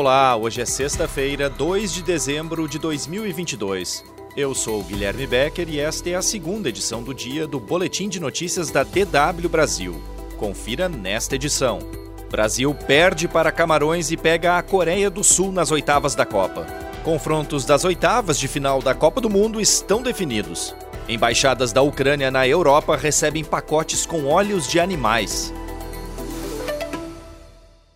[0.00, 4.02] Olá, hoje é sexta-feira, 2 de dezembro de 2022.
[4.34, 8.18] Eu sou Guilherme Becker e esta é a segunda edição do dia do Boletim de
[8.18, 10.00] Notícias da DW Brasil.
[10.38, 11.80] Confira nesta edição.
[12.30, 16.66] Brasil perde para Camarões e pega a Coreia do Sul nas oitavas da Copa.
[17.04, 20.74] Confrontos das oitavas de final da Copa do Mundo estão definidos.
[21.10, 25.52] Embaixadas da Ucrânia na Europa recebem pacotes com óleos de animais.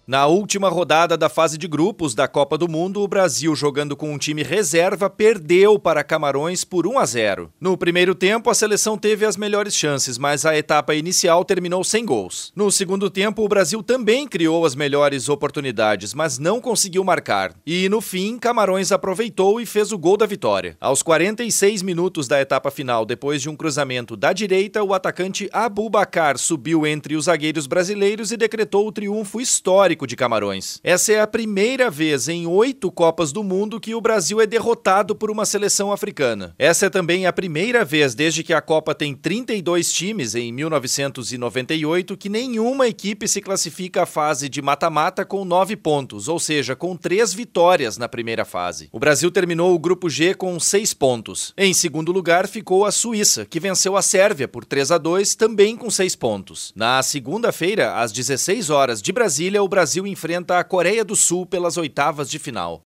[0.07, 4.13] Na última rodada da fase de grupos da Copa do Mundo, o Brasil, jogando com
[4.13, 7.51] um time reserva, perdeu para Camarões por 1 a 0.
[7.59, 12.05] No primeiro tempo, a seleção teve as melhores chances, mas a etapa inicial terminou sem
[12.05, 12.53] gols.
[12.55, 17.55] No segundo tempo, o Brasil também criou as melhores oportunidades, mas não conseguiu marcar.
[17.65, 20.77] E no fim, Camarões aproveitou e fez o gol da vitória.
[20.83, 25.89] Aos 46 minutos da etapa final, depois de um cruzamento da direita, o atacante Abu
[25.89, 30.81] Bakar subiu entre os zagueiros brasileiros e decretou o triunfo histórico histórico de Camarões.
[30.83, 35.15] Essa é a primeira vez em oito Copas do Mundo que o Brasil é derrotado
[35.15, 36.55] por uma seleção africana.
[36.59, 42.17] Essa é também a primeira vez desde que a Copa tem 32 times em 1998
[42.17, 46.97] que nenhuma equipe se classifica à fase de mata-mata com nove pontos, ou seja, com
[46.97, 48.89] três vitórias na primeira fase.
[48.93, 51.55] O Brasil terminou o grupo G com seis pontos.
[51.57, 55.77] Em segundo lugar ficou a Suíça, que venceu a Sérvia por 3 a 2, também
[55.77, 56.73] com seis pontos.
[56.75, 61.45] Na segunda-feira, às 16 horas de Brasília, o Brasil Brasil enfrenta a Coreia do Sul
[61.45, 62.81] pelas oitavas de final.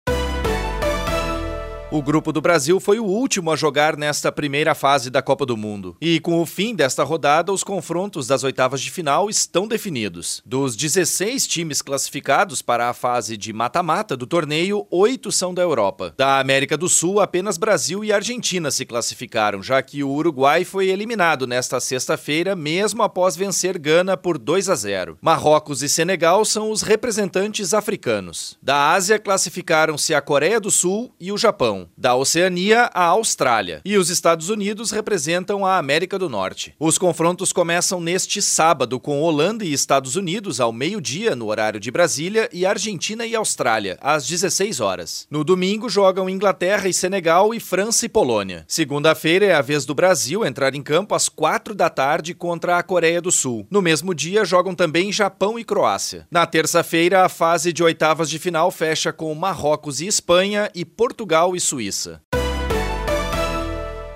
[1.89, 5.55] O grupo do Brasil foi o último a jogar nesta primeira fase da Copa do
[5.55, 5.95] Mundo.
[6.01, 10.41] E com o fim desta rodada, os confrontos das oitavas de final estão definidos.
[10.45, 16.13] Dos 16 times classificados para a fase de mata-mata do torneio, oito são da Europa.
[16.17, 20.89] Da América do Sul, apenas Brasil e Argentina se classificaram, já que o Uruguai foi
[20.89, 25.17] eliminado nesta sexta-feira, mesmo após vencer Gana por 2 a 0.
[25.21, 28.57] Marrocos e Senegal são os representantes africanos.
[28.61, 33.97] Da Ásia, classificaram-se a Coreia do Sul e o Japão da Oceania à Austrália, e
[33.97, 36.73] os Estados Unidos representam a América do Norte.
[36.79, 41.91] Os confrontos começam neste sábado com Holanda e Estados Unidos ao meio-dia no horário de
[41.91, 45.27] Brasília e Argentina e Austrália às 16 horas.
[45.29, 48.63] No domingo jogam Inglaterra e Senegal e França e Polônia.
[48.67, 52.83] Segunda-feira é a vez do Brasil entrar em campo às 4 da tarde contra a
[52.83, 53.67] Coreia do Sul.
[53.69, 56.27] No mesmo dia jogam também Japão e Croácia.
[56.31, 61.55] Na terça-feira a fase de oitavas de final fecha com Marrocos e Espanha e Portugal
[61.55, 62.21] e Suíça.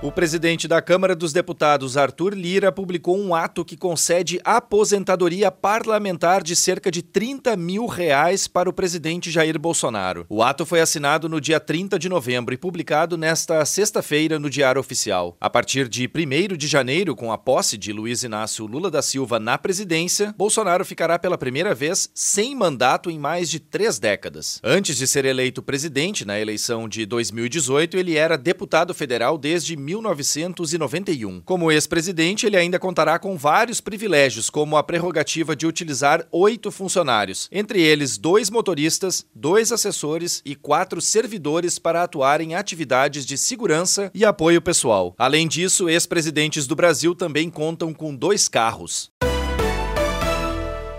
[0.04, 6.42] O presidente da Câmara dos Deputados, Arthur Lira, publicou um ato que concede aposentadoria parlamentar
[6.42, 10.26] de cerca de 30 mil reais para o presidente Jair Bolsonaro.
[10.28, 14.82] O ato foi assinado no dia 30 de novembro e publicado nesta sexta-feira no Diário
[14.82, 15.38] Oficial.
[15.40, 19.40] A partir de 1 de janeiro, com a posse de Luiz Inácio Lula da Silva
[19.40, 24.60] na presidência, Bolsonaro ficará pela primeira vez sem mandato em mais de três décadas.
[24.64, 31.42] Antes de ser eleito presidente na eleição de 2018, ele era deputado federal desde 1991.
[31.42, 37.50] Como ex-presidente, ele ainda contará com vários privilégios, como a prerrogativa de utilizar oito funcionários,
[37.52, 44.10] entre eles dois motoristas, dois assessores e quatro servidores para atuar em atividades de segurança
[44.14, 45.14] e apoio pessoal.
[45.18, 49.12] Além disso, ex-presidentes do Brasil também contam com dois carros.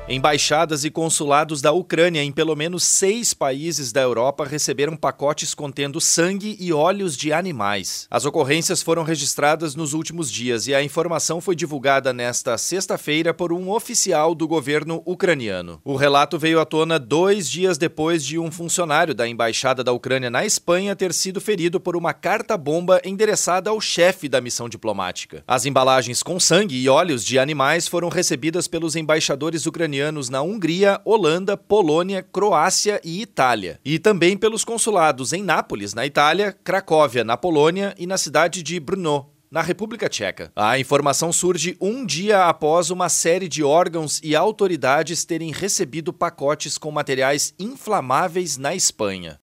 [0.08, 6.00] Embaixadas e consulados da Ucrânia em pelo menos seis países da Europa receberam pacotes contendo
[6.00, 8.08] sangue e óleos de animais.
[8.10, 13.52] As ocorrências foram registradas nos últimos dias e a informação foi divulgada nesta sexta-feira por
[13.52, 15.80] um oficial do governo ucraniano.
[15.84, 20.28] O relato veio à tona dois dias depois de um funcionário da Embaixada da Ucrânia
[20.28, 25.44] na Espanha ter sido ferido por uma carta-bomba endereçada ao chefe da missão diplomática.
[25.46, 30.40] As embalagens com sangue e óleos de animais foram recebidas pelos embaixadores ucranianos ucranianos na
[30.40, 33.78] Hungria, Holanda, Polônia, Croácia e Itália.
[33.84, 38.80] E também pelos consulados em Nápoles, na Itália, Cracóvia, na Polônia e na cidade de
[38.80, 40.50] Brno, na República Tcheca.
[40.56, 46.78] A informação surge um dia após uma série de órgãos e autoridades terem recebido pacotes
[46.78, 49.38] com materiais inflamáveis na Espanha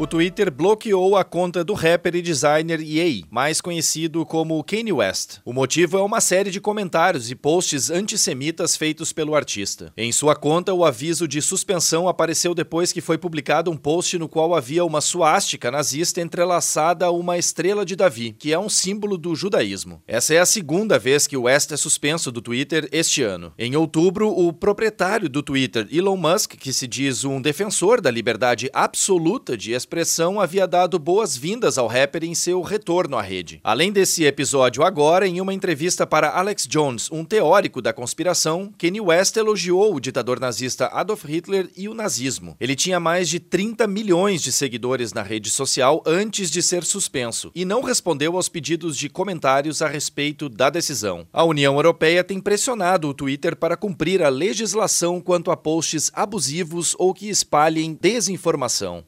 [0.00, 5.40] o Twitter bloqueou a conta do rapper e designer Ye, mais conhecido como Kanye West.
[5.44, 9.92] O motivo é uma série de comentários e posts antissemitas feitos pelo artista.
[9.98, 14.26] Em sua conta, o aviso de suspensão apareceu depois que foi publicado um post no
[14.26, 19.18] qual havia uma suástica nazista entrelaçada a uma estrela de Davi, que é um símbolo
[19.18, 20.02] do judaísmo.
[20.08, 23.52] Essa é a segunda vez que West é suspenso do Twitter este ano.
[23.58, 28.70] Em outubro, o proprietário do Twitter, Elon Musk, que se diz um defensor da liberdade
[28.72, 33.60] absoluta de expressão, expressão havia dado boas-vindas ao rapper em seu retorno à rede.
[33.64, 39.00] Além desse episódio agora, em uma entrevista para Alex Jones, um teórico da conspiração, Kanye
[39.00, 42.56] West elogiou o ditador nazista Adolf Hitler e o nazismo.
[42.60, 47.50] Ele tinha mais de 30 milhões de seguidores na rede social antes de ser suspenso
[47.52, 51.26] e não respondeu aos pedidos de comentários a respeito da decisão.
[51.32, 56.94] A União Europeia tem pressionado o Twitter para cumprir a legislação quanto a posts abusivos
[56.96, 59.04] ou que espalhem desinformação.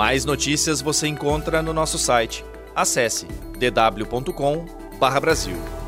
[0.00, 2.42] Mais notícias você encontra no nosso site.
[2.74, 3.26] Acesse
[3.58, 5.79] dw.com/brasil.